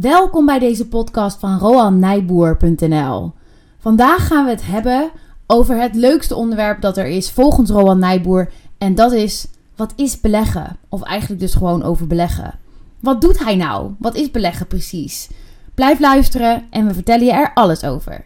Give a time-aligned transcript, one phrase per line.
[0.00, 3.32] Welkom bij deze podcast van RoanNijboer.nl.
[3.78, 5.10] Vandaag gaan we het hebben
[5.46, 8.50] over het leukste onderwerp dat er is volgens Roan Nijboer.
[8.78, 10.76] En dat is, wat is beleggen?
[10.88, 12.58] Of eigenlijk dus gewoon over beleggen.
[13.00, 13.94] Wat doet hij nou?
[13.98, 15.28] Wat is beleggen precies?
[15.74, 18.24] Blijf luisteren en we vertellen je er alles over.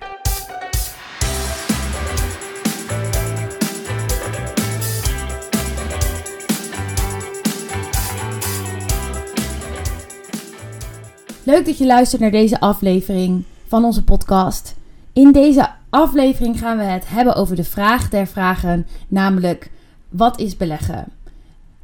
[11.44, 14.76] Leuk dat je luistert naar deze aflevering van onze podcast.
[15.12, 19.70] In deze aflevering gaan we het hebben over de vraag der vragen, namelijk
[20.08, 21.12] wat is beleggen?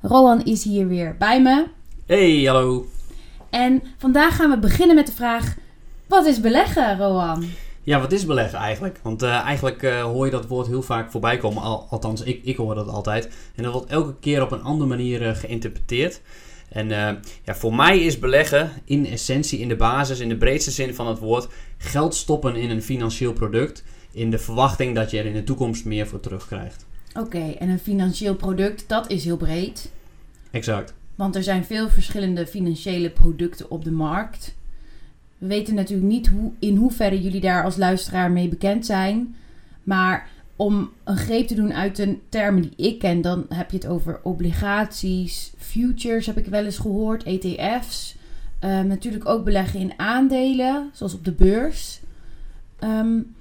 [0.01, 1.67] Rowan is hier weer bij me.
[2.07, 2.87] Hey, hallo.
[3.51, 5.57] En vandaag gaan we beginnen met de vraag:
[6.07, 7.45] wat is beleggen, Rowan?
[7.83, 9.01] Ja, wat is beleggen eigenlijk?
[9.03, 11.63] Want uh, eigenlijk uh, hoor je dat woord heel vaak voorbij komen.
[11.63, 13.29] Al, althans, ik, ik hoor dat altijd.
[13.55, 16.21] En dat wordt elke keer op een andere manier uh, geïnterpreteerd.
[16.69, 16.89] En
[17.45, 21.07] ja, voor mij is beleggen in essentie, in de basis, in de breedste zin van
[21.07, 23.85] het woord, geld stoppen in een financieel product.
[24.13, 26.87] In de verwachting dat je er in de toekomst meer voor terugkrijgt.
[27.15, 29.93] Oké, en een financieel product, dat is heel breed.
[30.51, 30.95] Exact.
[31.15, 34.55] Want er zijn veel verschillende financiële producten op de markt.
[35.39, 39.35] We weten natuurlijk niet hoe, in hoeverre jullie daar als luisteraar mee bekend zijn.
[39.83, 40.29] Maar
[40.59, 43.87] om een greep te doen uit de termen die ik ken, dan heb je het
[43.87, 48.17] over obligaties, futures heb ik wel eens gehoord, ETF's.
[48.65, 52.01] Um, natuurlijk ook beleggen in aandelen, zoals op de beurs.
[52.81, 53.35] Um,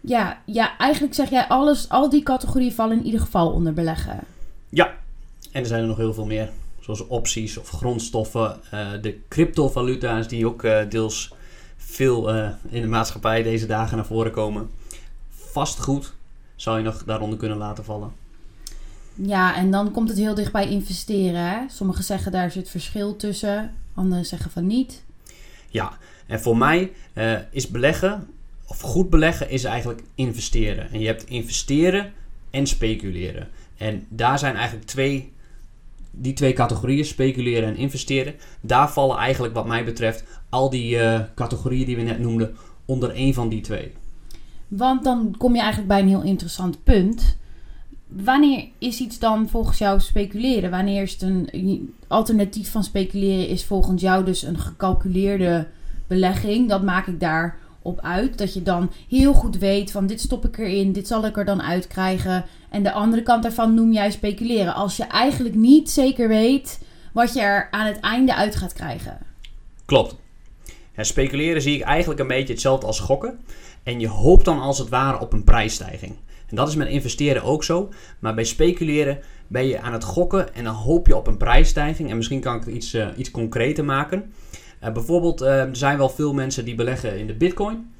[0.00, 4.20] ja, ja, eigenlijk zeg jij alles, al die categorieën vallen in ieder geval onder beleggen.
[4.68, 4.94] Ja,
[5.52, 6.50] en er zijn er nog heel veel meer.
[6.80, 11.34] Zoals opties of grondstoffen, uh, de cryptovaluta's die ook uh, deels
[11.76, 14.70] veel uh, in de maatschappij deze dagen naar voren komen.
[15.30, 16.18] Vastgoed
[16.60, 18.12] zou je nog daaronder kunnen laten vallen.
[19.14, 21.50] Ja, en dan komt het heel dicht bij investeren.
[21.50, 21.58] Hè?
[21.68, 25.02] Sommigen zeggen daar zit verschil tussen, anderen zeggen van niet.
[25.68, 25.92] Ja,
[26.26, 26.92] en voor mij
[27.50, 28.28] is beleggen,
[28.66, 30.90] of goed beleggen, is eigenlijk investeren.
[30.90, 32.12] En je hebt investeren
[32.50, 33.48] en speculeren.
[33.76, 35.32] En daar zijn eigenlijk twee
[36.10, 41.20] die twee categorieën, speculeren en investeren, daar vallen eigenlijk wat mij betreft al die uh,
[41.34, 43.92] categorieën die we net noemden onder één van die twee.
[44.70, 47.36] Want dan kom je eigenlijk bij een heel interessant punt.
[48.08, 50.70] Wanneer is iets dan volgens jou speculeren?
[50.70, 55.66] Wanneer is het een alternatief van speculeren is volgens jou dus een gecalculeerde
[56.06, 56.68] belegging?
[56.68, 58.38] Dat maak ik daar op uit.
[58.38, 61.44] Dat je dan heel goed weet van dit stop ik erin, dit zal ik er
[61.44, 62.44] dan uitkrijgen.
[62.68, 64.74] En de andere kant daarvan noem jij speculeren.
[64.74, 66.80] Als je eigenlijk niet zeker weet
[67.12, 69.18] wat je er aan het einde uit gaat krijgen.
[69.84, 70.16] Klopt.
[70.96, 73.38] Speculeren zie ik eigenlijk een beetje hetzelfde als gokken.
[73.82, 76.16] En je hoopt dan als het ware op een prijsstijging.
[76.50, 77.88] En dat is met investeren ook zo.
[78.18, 82.10] Maar bij speculeren ben je aan het gokken en dan hoop je op een prijsstijging.
[82.10, 84.32] En misschien kan ik het iets, uh, iets concreter maken.
[84.82, 87.92] Uh, bijvoorbeeld, uh, er zijn wel veel mensen die beleggen in de bitcoin.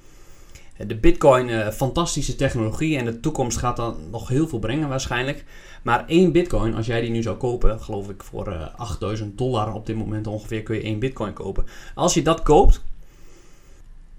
[0.86, 5.44] De bitcoin, fantastische technologie en de toekomst gaat dan nog heel veel brengen waarschijnlijk.
[5.82, 9.86] Maar één bitcoin, als jij die nu zou kopen, geloof ik voor 8000 dollar op
[9.86, 11.64] dit moment ongeveer kun je één bitcoin kopen.
[11.94, 12.82] Als je dat koopt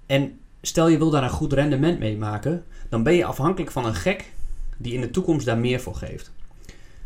[0.05, 3.85] en stel je wil daar een goed rendement mee maken, dan ben je afhankelijk van
[3.85, 4.31] een gek
[4.77, 6.31] die in de toekomst daar meer voor geeft.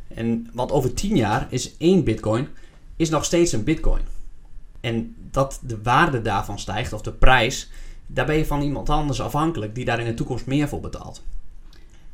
[0.08, 2.48] En want over 10 jaar is één bitcoin
[2.96, 4.02] is nog steeds een bitcoin.
[4.82, 7.70] En dat de waarde daarvan stijgt, of de prijs,
[8.08, 11.24] daar ben je van iemand anders afhankelijk die daar in de toekomst meer voor betaalt.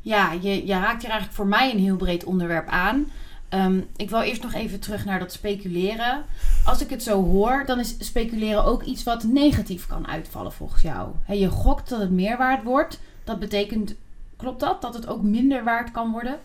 [0.00, 3.10] Ja, je, je raakt hier eigenlijk voor mij een heel breed onderwerp aan.
[3.54, 6.24] Um, ik wil eerst nog even terug naar dat speculeren.
[6.64, 10.82] Als ik het zo hoor, dan is speculeren ook iets wat negatief kan uitvallen volgens
[10.82, 11.10] jou.
[11.24, 13.00] He, je gokt dat het meer waard wordt.
[13.24, 13.94] Dat betekent,
[14.36, 14.82] klopt dat?
[14.82, 16.38] Dat het ook minder waard kan worden?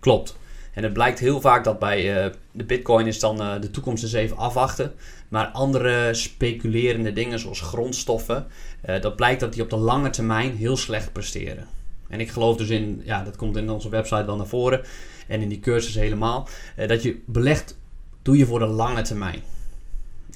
[0.00, 0.36] Klopt.
[0.74, 4.02] En het blijkt heel vaak dat bij uh, de bitcoin is dan uh, de toekomst
[4.02, 4.92] eens even afwachten.
[5.28, 8.46] Maar andere speculerende dingen zoals grondstoffen,
[8.88, 11.66] uh, dat blijkt dat die op de lange termijn heel slecht presteren.
[12.10, 14.80] En ik geloof dus in, ja, dat komt in onze website wel naar voren
[15.28, 16.48] en in die cursus helemaal,
[16.86, 17.78] dat je belegt,
[18.22, 19.42] doe je voor de lange termijn.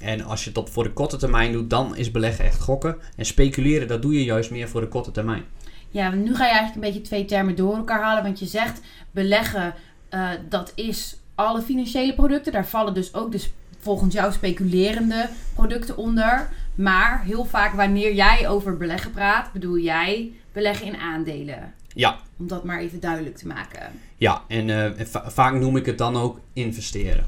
[0.01, 2.97] En als je dat voor de korte termijn doet, dan is beleggen echt gokken.
[3.17, 5.45] En speculeren, dat doe je juist meer voor de korte termijn.
[5.91, 8.23] Ja, nu ga je eigenlijk een beetje twee termen door elkaar halen.
[8.23, 9.75] Want je zegt beleggen,
[10.11, 12.53] uh, dat is alle financiële producten.
[12.53, 13.53] Daar vallen dus ook dus
[13.85, 16.49] volgens jou speculerende producten onder.
[16.75, 21.75] Maar heel vaak wanneer jij over beleggen praat, bedoel jij beleggen in aandelen.
[21.95, 22.19] Ja.
[22.37, 23.93] Om dat maar even duidelijk te maken.
[24.17, 27.27] Ja, en, uh, va vaak noem ik het dan ook investeren.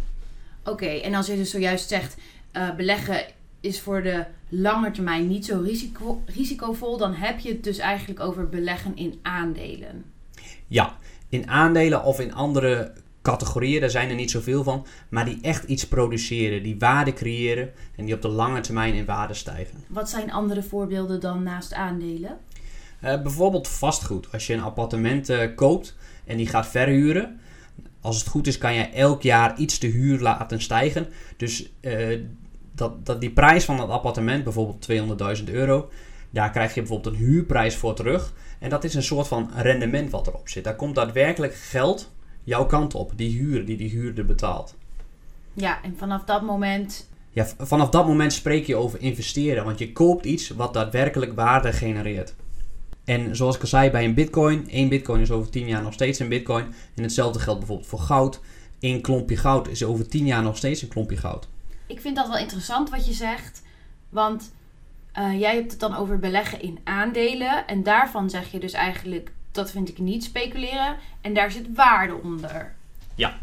[0.61, 2.17] Oké, okay, en als je dus zojuist zegt
[2.53, 3.25] uh, beleggen
[3.61, 8.20] is voor de lange termijn niet zo risico risicovol, dan heb je het dus eigenlijk
[8.20, 10.05] over beleggen in aandelen.
[10.67, 10.97] Ja,
[11.29, 12.93] in aandelen of in andere
[13.26, 17.70] categorieën, daar zijn er niet zoveel van, maar die echt iets produceren, die waarde creëren
[17.96, 19.84] en die op de lange termijn in waarde stijgen.
[19.88, 22.38] Wat zijn andere voorbeelden dan naast aandelen?
[23.05, 24.32] Uh, bijvoorbeeld vastgoed.
[24.32, 27.40] Als je een appartement uh, koopt en die gaat verhuren,
[28.00, 31.06] als het goed is kan je elk jaar iets de huur laten stijgen.
[31.37, 32.20] Dus uh,
[32.75, 35.90] dat, dat die prijs van dat appartement, bijvoorbeeld 200.000 euro,
[36.31, 38.32] daar krijg je bijvoorbeeld een huurprijs voor terug.
[38.58, 40.64] En dat is een soort van rendement wat erop zit.
[40.64, 42.14] Daar komt daadwerkelijk geld
[42.47, 44.75] jouw kant op, die huur die die huurder betaalt.
[45.53, 47.09] Ja, en vanaf dat moment.
[47.31, 51.73] Ja, vanaf dat moment spreek je over investeren, want je koopt iets wat daadwerkelijk waarde
[51.73, 52.35] genereert.
[53.05, 55.93] En zoals ik al zei bij een bitcoin, één bitcoin is over 10 jaar nog
[55.93, 56.75] steeds een bitcoin.
[56.95, 58.41] En hetzelfde geldt bijvoorbeeld voor goud.
[58.81, 61.49] Eén klompje goud is over 10 jaar nog steeds een klompje goud.
[61.87, 63.63] Ik vind dat wel interessant wat je zegt,
[64.09, 64.53] want
[65.19, 67.67] uh, jij hebt het dan over beleggen in aandelen.
[67.67, 70.97] En daarvan zeg je dus eigenlijk, dat vind ik niet speculeren.
[71.20, 72.75] En daar zit waarde onder.
[73.14, 73.38] Ja.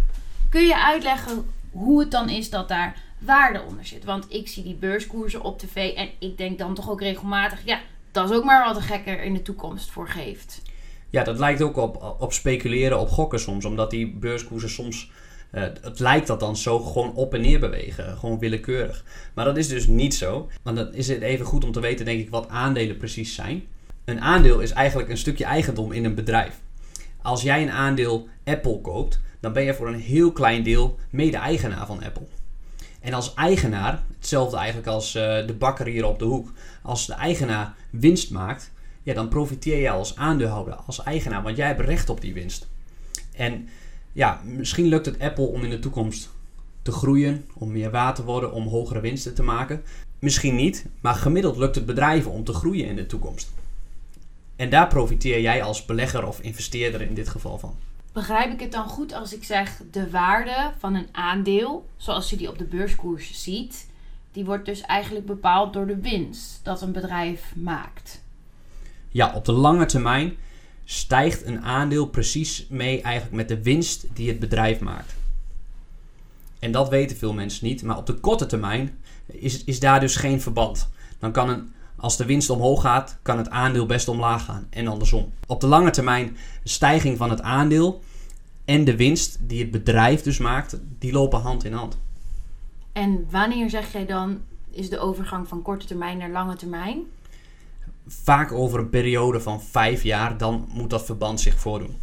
[0.49, 4.03] Kun je uitleggen hoe het dan is dat daar waarde onder zit?
[4.03, 7.79] Want ik zie die beurskoersen op tv en ik denk dan toch ook regelmatig, ja,
[8.11, 10.61] dat is ook maar wat een gekker in de toekomst voor geeft.
[11.09, 13.65] Ja, dat lijkt ook op, op speculeren, op gokken soms.
[13.65, 15.11] Omdat die beurskoersen soms
[15.51, 19.03] uh, het lijkt dat dan zo gewoon op en neer bewegen, gewoon willekeurig.
[19.33, 20.49] Maar dat is dus niet zo.
[20.61, 23.63] Want dan is het even goed om te weten, denk ik, wat aandelen precies zijn.
[24.05, 26.59] Een aandeel is eigenlijk een stukje eigendom in een bedrijf.
[27.21, 31.85] Als jij een aandeel Apple koopt, dan ben je voor een heel klein deel mede-eigenaar
[31.85, 32.25] van Apple.
[32.99, 36.51] En als eigenaar, hetzelfde eigenlijk als uh, de bakker hier op de hoek,
[36.81, 38.71] als de eigenaar winst maakt,
[39.03, 42.67] ja, dan profiteer jij als aandeelhouder, als eigenaar, want jij hebt recht op die winst.
[43.31, 43.67] En
[44.11, 46.29] ja, misschien lukt het Apple om in de toekomst
[46.81, 49.83] te groeien, om meer waard te worden, om hogere winsten te maken.
[50.19, 53.51] Misschien niet, maar gemiddeld lukt het bedrijven om te groeien in de toekomst.
[54.55, 57.75] En daar profiteer jij als belegger of investeerder in dit geval van.
[58.11, 62.35] Begrijp ik het dan goed als ik zeg de waarde van een aandeel, zoals je
[62.35, 63.87] die op de beurskoers ziet,
[64.31, 68.21] die wordt dus eigenlijk bepaald door de winst dat een bedrijf maakt?
[69.09, 70.35] Ja, op de lange termijn
[70.85, 75.15] stijgt een aandeel precies mee eigenlijk met de winst die het bedrijf maakt.
[76.59, 80.15] En dat weten veel mensen niet, maar op de korte termijn is, is daar dus
[80.15, 80.89] geen verband.
[81.19, 81.73] Dan kan een,
[82.03, 85.31] als de winst omhoog gaat, kan het aandeel best omlaag gaan en andersom.
[85.47, 88.01] Op de lange termijn, de stijging van het aandeel
[88.65, 91.97] en de winst die het bedrijf dus maakt, die lopen hand in hand.
[92.91, 94.41] En wanneer zeg jij dan,
[94.71, 97.05] is de overgang van korte termijn naar lange termijn?
[98.07, 101.97] vaak over een periode van vijf jaar, dan moet dat verband zich voordoen.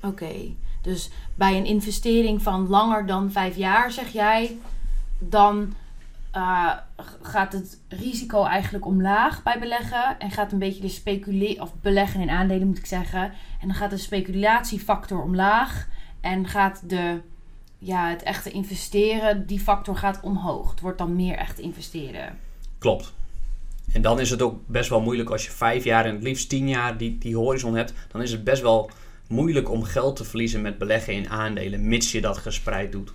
[0.00, 0.34] Oké,
[0.82, 4.58] dus bij een investering van langer dan vijf jaar, zeg jij,
[5.18, 5.74] dan
[6.36, 6.72] uh,
[7.22, 10.18] gaat het risico eigenlijk omlaag bij beleggen.
[10.18, 13.22] En gaat een beetje de speculatie, of beleggen in aandelen moet ik zeggen.
[13.60, 15.88] En dan gaat de speculatiefactor omlaag.
[16.20, 17.20] En gaat de,
[17.78, 20.70] ja, het echte investeren, die factor gaat omhoog.
[20.70, 22.38] Het wordt dan meer echt investeren.
[22.78, 23.12] Klopt.
[23.92, 26.48] En dan is het ook best wel moeilijk als je vijf jaar en het liefst
[26.48, 27.92] tien jaar die, die horizon hebt.
[28.10, 28.90] Dan is het best wel
[29.28, 33.12] moeilijk om geld te verliezen met beleggen in aandelen, mits je dat gespreid doet.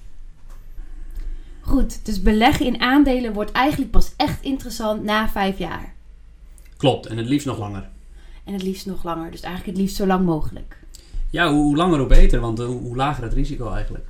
[1.67, 5.93] Goed, dus beleggen in aandelen wordt eigenlijk pas echt interessant na vijf jaar.
[6.77, 7.89] Klopt, en het liefst nog langer.
[8.43, 10.77] En het liefst nog langer, dus eigenlijk het liefst zo lang mogelijk.
[11.29, 14.05] Ja, hoe, langer hoe beter, want hoe, hoe lager het risico eigenlijk.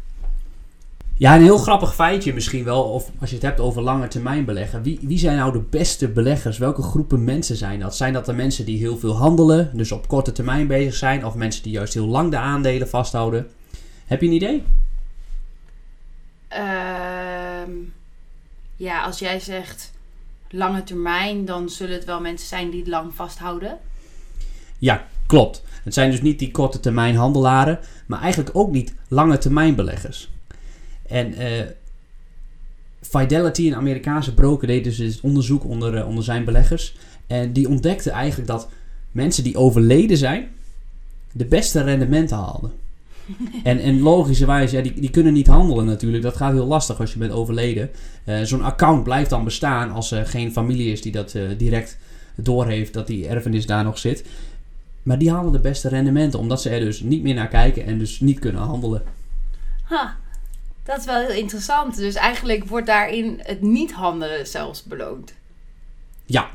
[1.15, 4.45] Ja, een heel grappig feitje misschien wel, of als je het hebt over lange termijn
[4.45, 4.83] beleggen.
[4.83, 6.57] Wie, wie zijn nou de beste beleggers?
[6.57, 7.95] Welke groepen mensen zijn dat?
[7.95, 11.35] Zijn dat de mensen die heel veel handelen, dus op korte termijn bezig zijn, of
[11.35, 13.47] mensen die juist heel lang de aandelen vasthouden?
[14.05, 14.63] Heb je een idee?
[16.51, 17.16] Uh,
[18.75, 19.91] ja, als jij zegt
[20.49, 23.77] lange termijn, dan zullen het wel mensen zijn die het lang vasthouden.
[24.77, 25.63] Ja, klopt.
[25.83, 30.29] Het zijn dus niet die korte termijn handelaren, maar eigenlijk ook niet lange termijn beleggers.
[31.07, 31.63] En uh,
[33.01, 36.95] Fidelity, een Amerikaanse broker, deed dus onderzoek onder, uh, onder zijn beleggers.
[37.27, 38.69] En die ontdekte eigenlijk dat
[39.11, 40.49] mensen die overleden zijn,
[41.31, 42.71] de beste rendementen haalden.
[43.63, 46.23] En, en logischerwijs, ja, die, die kunnen niet handelen natuurlijk.
[46.23, 47.89] Dat gaat heel lastig als je bent overleden.
[48.25, 51.97] Uh, Zo'n account blijft dan bestaan als er geen familie is die dat direct
[52.35, 54.25] doorheeft, dat die erfenis daar nog zit.
[55.03, 57.97] Maar die halen de beste rendementen, omdat ze er dus niet meer naar kijken en
[57.99, 59.03] dus niet kunnen handelen.
[59.83, 60.15] Ha,
[60.83, 61.95] dat is wel heel interessant.
[61.95, 65.33] Dus eigenlijk wordt daarin het niet handelen zelfs beloond.
[66.25, 66.49] Ja.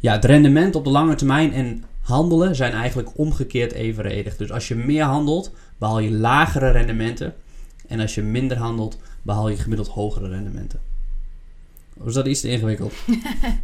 [0.00, 4.36] ja, het rendement op de lange termijn en handelen zijn eigenlijk omgekeerd evenredig.
[4.36, 7.34] Dus als je meer handelt, behaal je lagere rendementen.
[7.88, 10.80] En als je minder handelt, behaal je gemiddeld hogere rendementen.
[11.98, 12.94] Of is dat iets te ingewikkeld?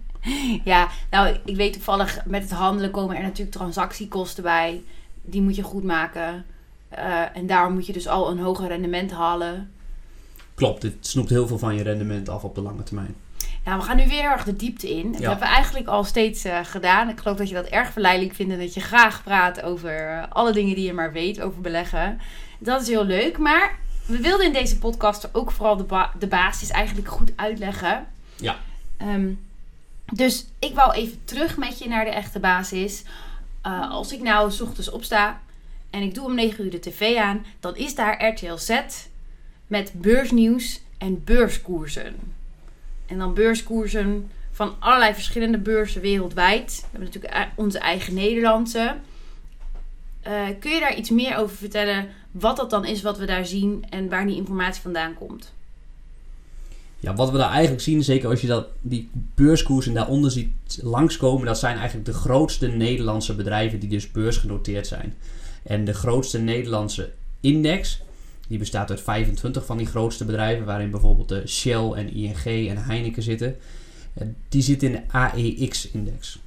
[0.65, 4.83] ja, nou, ik weet toevallig, met het handelen komen er natuurlijk transactiekosten bij.
[5.23, 6.45] Die moet je goed maken.
[6.89, 9.71] Eh, en daarom moet je dus al een hoger rendement halen.
[10.55, 13.15] Klopt, dit snoept heel veel van je rendement af op de lange termijn.
[13.69, 15.13] Nou, we gaan nu weer heel erg de diepte in.
[15.13, 15.29] Dat Ja.
[15.29, 17.09] hebben we eigenlijk al steeds eh, gedaan.
[17.09, 20.23] Ik geloof dat je dat erg verleidelijk vindt en dat je graag praat over eh,
[20.29, 22.21] alle dingen die je maar weet over beleggen.
[22.59, 26.27] Dat is heel leuk, maar we wilden in deze podcast ook vooral de, ba- de
[26.27, 28.07] basis eigenlijk goed uitleggen.
[28.37, 28.57] Ja.
[28.97, 29.29] Ehm,
[30.13, 33.03] dus ik wou even terug met je naar de echte basis.
[33.63, 35.41] Eh, als ik nou s ochtends opsta
[35.91, 38.81] en ik doe om 9 uur de tv aan, dan is daar RTL Z
[39.67, 42.37] met beursnieuws en beurskoersen.
[43.09, 46.77] En dan beurskoersen van allerlei verschillende beurzen wereldwijd.
[46.81, 48.97] We hebben natuurlijk e- onze eigen Nederlandse.
[50.21, 52.09] Eh, kun je daar iets meer over vertellen?
[52.31, 55.53] Wat dat dan is wat we daar zien en waar die informatie vandaan komt?
[57.01, 61.47] Ja, wat we daar eigenlijk zien, zeker als je dat, die beurskoersen daaronder ziet langskomen,
[61.47, 65.15] dat zijn eigenlijk de grootste Nederlandse bedrijven die dus beursgenoteerd zijn.
[65.63, 67.11] En de grootste Nederlandse
[67.41, 68.01] index,
[68.49, 72.85] die bestaat uit 25 van die grootste bedrijven, waarin bijvoorbeeld de Shell en ING en
[72.85, 73.57] Heineken zitten.
[74.15, 76.39] Eh, Die zit in de AEX-index.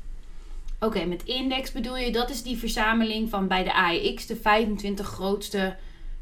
[0.79, 5.07] Oké, met index bedoel je, dat is die verzameling van bij de AEX de 25
[5.07, 5.75] grootste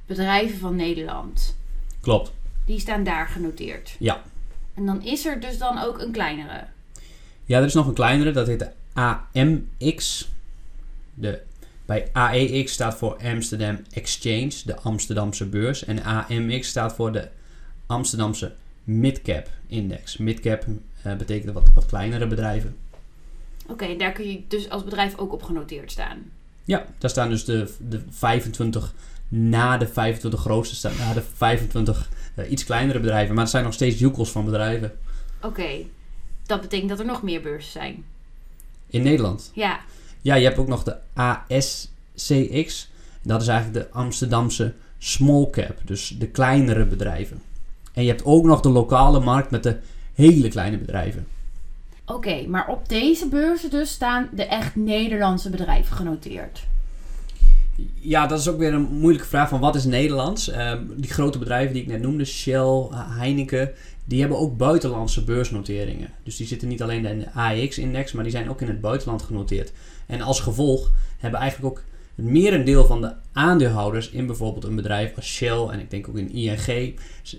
[0.06, 1.56] bedrijven van Nederland.
[2.02, 2.32] Klopt.
[2.66, 3.96] Die staan daar genoteerd.
[4.00, 4.22] Ja.
[4.74, 6.64] En dan is er dus dan ook een kleinere.
[7.46, 10.30] Ja, er is nog een kleinere, dat heet de AMX.
[11.14, 11.42] De,
[11.90, 15.86] bij AEX staat voor Amsterdam Exchange, de Amsterdamse beurs.
[15.86, 17.28] En AMX staat voor de
[17.86, 18.54] Amsterdamse
[18.84, 20.18] Midcap Index.
[20.18, 20.66] Midcap
[21.04, 22.78] eh, betekent wat, wat kleinere bedrijven.
[23.68, 26.32] Oké, daar kun je dus als bedrijf ook op genoteerd staan.
[26.64, 28.94] Ja, daar staan dus de, de 25
[29.28, 33.34] na de 25 grootste, staan, na de 25 eh, iets kleinere bedrijven.
[33.34, 34.92] Maar het zijn nog steeds joekels van bedrijven
[35.42, 35.86] Oké,
[36.46, 38.06] dat betekent dat er nog meer beurzen zijn.
[38.88, 39.52] in Nederland.
[39.54, 39.80] Ja,
[40.22, 42.90] Ja, je hebt ook nog de ASCX.
[43.22, 47.42] Dat is eigenlijk de Amsterdamse small cap, dus de kleinere bedrijven.
[47.94, 49.78] En je hebt ook nog de lokale markt met de
[50.14, 51.28] hele kleine bedrijven.
[52.06, 56.68] oké, maar op deze beurzen dus staan de echt Nederlandse bedrijven genoteerd.
[57.94, 60.50] Ja, dat is ook weer een moeilijke vraag van wat is Nederlands?
[60.50, 63.72] Ehm, die grote bedrijven die ik net noemde, Shell, Heineken,
[64.06, 66.10] die hebben ook buitenlandse beursnoteringen.
[66.24, 69.22] Dus die zitten niet alleen in de AEX-index, maar die zijn ook in het buitenland
[69.22, 69.72] genoteerd.
[70.10, 71.84] En als gevolg hebben eigenlijk ook
[72.16, 76.18] het merendeel van de aandeelhouders in bijvoorbeeld een bedrijf als Shell en ik denk ook
[76.18, 76.94] in ING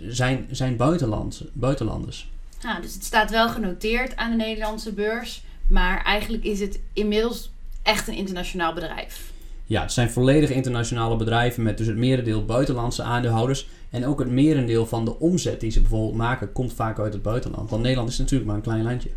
[0.08, 2.30] zijn, zijn buitenland, buitenlanders.
[2.62, 5.42] Nou, dus het staat wel genoteerd aan de Nederlandse beurs.
[5.66, 7.50] Maar eigenlijk is het inmiddels
[7.82, 9.32] echt een internationaal bedrijf.
[9.66, 13.68] Ja, het zijn volledig internationale bedrijven met dus het merendeel buitenlandse aandeelhouders.
[13.90, 17.22] En ook het merendeel van de omzet die ze bijvoorbeeld maken, komt vaak uit het
[17.22, 17.70] buitenland.
[17.70, 19.10] Want Nederland is natuurlijk maar een klein landje.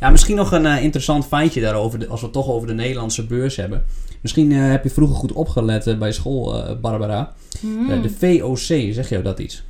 [0.00, 2.74] Ja, misschien nog een eh, interessant feitje daarover, de- als we het toch over de
[2.74, 3.84] Nederlandse beurs hebben.
[4.20, 7.34] Misschien eh, heb je vroeger goed opgelet eh, bij school, Barbara.
[7.60, 8.02] Hmm.
[8.02, 9.62] De VOC, zeg jou dat iets?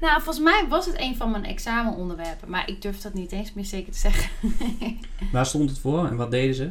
[0.00, 2.50] Nou, volgens mij was het een van mijn examenonderwerpen.
[2.50, 4.30] Maar ik durf dat niet eens meer zeker te zeggen.
[5.32, 6.70] Waar stond het voor en wat deden ze?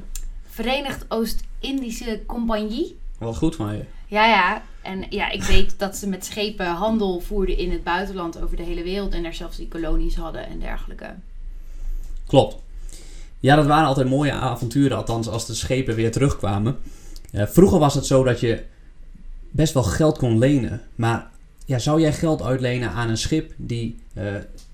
[0.49, 2.97] Verenigd Oost-Indische Compagnie.
[3.17, 3.83] Wat goed van je.
[4.07, 4.63] Ja, ja.
[4.81, 8.63] En ja, ik weet dat ze met schepen handel voerden in het buitenland over de
[8.63, 9.13] hele wereld.
[9.13, 11.15] En daar zelfs die kolonies hadden en dergelijke.
[12.27, 12.55] Klopt.
[13.45, 16.77] Ja, dat waren altijd mooie avonturen, althans als de schepen weer terugkwamen.
[17.33, 18.63] Vroeger was het zo dat je
[19.51, 20.81] best wel geld kon lenen.
[20.95, 21.27] Maar
[21.65, 24.23] ja, zou jij geld uitlenen aan een schip die eh,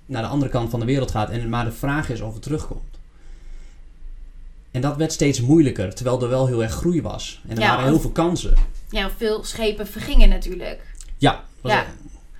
[0.06, 2.42] naar de andere kant van de wereld gaat en maar de vraag is of het
[2.42, 2.98] terugkomt?
[4.70, 7.40] En dat werd steeds moeilijker, terwijl er wel heel erg groei was.
[7.48, 8.54] En er Ja, waren heel of- veel kansen.
[8.90, 10.80] Ja, veel schepen vergingen natuurlijk.
[11.18, 11.86] Ja, Ja.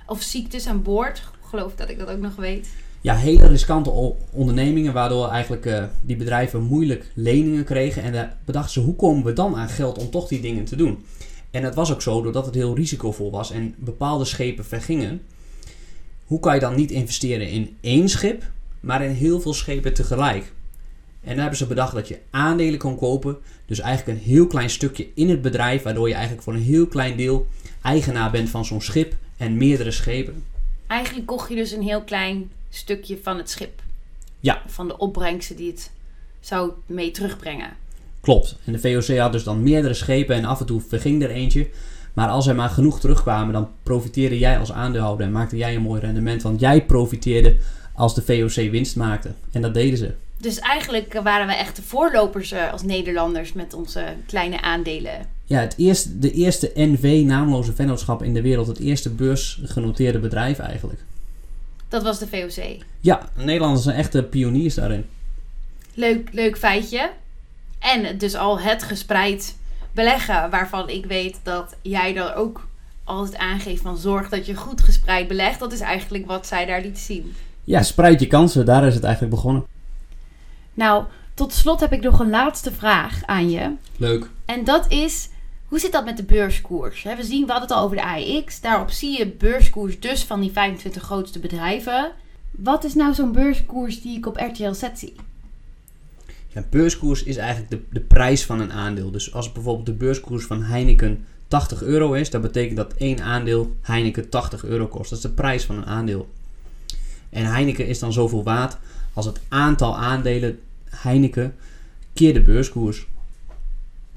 [0.07, 1.23] Of ziektes aan boord.
[1.49, 2.69] Geloof dat ik dat ook nog weet.
[3.03, 8.03] Ja, hele riskante ondernemingen, waardoor eigenlijk eh, die bedrijven moeilijk leningen kregen.
[8.03, 10.77] En daar bedachten ze, hoe komen we dan aan geld om toch die dingen te
[10.77, 11.05] doen?
[11.51, 15.23] En het was ook zo, doordat het heel risicovol was en bepaalde schepen vergingen.
[16.25, 18.43] Hoe kan je dan niet investeren in één schip,
[18.81, 20.53] maar in heel veel schepen tegelijk?
[21.21, 23.37] En dan hebben ze bedacht dat je aandelen kon kopen.
[23.67, 26.87] Dus eigenlijk een heel klein stukje in het bedrijf, waardoor je eigenlijk voor een heel
[26.87, 27.47] klein deel
[27.83, 30.45] eigenaar bent van zo'n schip en meerdere schepen.
[30.93, 33.83] Eigenlijk kocht je dus een heel klein stukje van het schip.
[34.41, 34.63] Ja.
[34.67, 35.91] Van de opbrengsten die het
[36.41, 37.71] zou mee terugbrengen.
[38.21, 38.57] Klopt.
[38.65, 41.69] En de VOC had dus dan meerdere schepen en af en toe verging er eentje.
[42.13, 45.83] Maar als er maar genoeg terugkwamen, dan profiteerde jij als aandeelhouder en maakte jij een
[45.83, 46.43] mooi rendement.
[46.43, 47.57] Want jij profiteerde
[47.95, 49.33] als de VOC winst maakte.
[49.53, 50.15] En dat deden ze.
[50.37, 55.27] Dus eigenlijk waren we echt de voorlopers eh, als Nederlanders met onze kleine aandelen.
[55.53, 58.67] Ja, het eerste, de eerste NV, naamloze vennootschap in de wereld.
[58.67, 61.01] Het eerste beursgenoteerde bedrijf eigenlijk.
[61.89, 62.83] Dat was de VOC.
[63.01, 65.07] Ja, Nederlanders zijn echte pioniers daarin.
[65.95, 67.11] Leuk, leuk feitje.
[67.79, 69.57] En dus al het gespreid
[69.93, 72.69] beleggen waarvan ik weet dat jij dan ook
[73.05, 75.59] altijd aangeeft van zorg dat je goed gespreid belegt.
[75.59, 77.35] Dat is eigenlijk wat zij daar liet zien.
[77.65, 78.67] Ja, spreid je kansen.
[78.67, 79.65] Daar is het eigenlijk begonnen.
[80.75, 81.05] Nou,
[81.35, 83.75] tot slot heb ik nog een laatste vraag aan je.
[83.97, 84.31] Leuk.
[84.45, 85.29] En dat is,
[85.73, 87.03] hoe zit dat met de beurskoers?
[87.03, 88.61] We zien, we hadden het al over de AEX.
[88.61, 92.13] Daarop zie je beurskoers dus van die 25 grootste bedrijven.
[92.51, 95.13] Wat is nou zo'n beurskoers die ik op RTL Z zie?
[96.49, 99.11] Ja, beurskoers is eigenlijk de, de prijs van een aandeel.
[99.11, 103.77] Dus als bijvoorbeeld de beurskoers van Heineken 80 euro is, dat betekent dat één aandeel
[103.81, 105.11] Heineken 80 euro kost.
[105.11, 106.29] Dat is de prijs van een aandeel.
[107.31, 108.77] En Heineken is dan zoveel waard
[109.13, 110.61] als het aantal aandelen
[110.91, 111.55] Heineken
[112.13, 113.07] keer de beurskoers.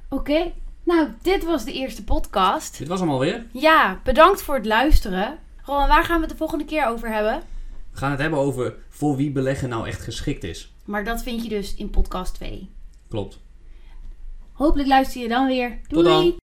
[0.10, 0.52] Oké,
[0.86, 2.78] nou, dit was de eerste podcast.
[2.78, 3.46] Dit was hem alweer.
[3.52, 5.38] Ja, bedankt voor het luisteren.
[5.64, 7.42] Roland, waar gaan we het de volgende keer over hebben?
[7.92, 10.74] We gaan het hebben over voor wie beleggen nou echt geschikt is.
[10.86, 12.70] Maar dat vind je dus in podcast 2.
[13.10, 13.40] Klopt.
[14.52, 15.80] Hopelijk luister je dan weer.
[15.88, 16.04] Doei!
[16.04, 16.45] Tot dan.